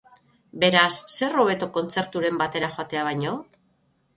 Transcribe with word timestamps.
Beraz, 0.61 0.87
zer 1.17 1.37
hobeto 1.43 1.67
kontzerturen 1.77 2.41
batera 2.43 2.73
joatea 2.79 3.05
baino? 3.11 3.37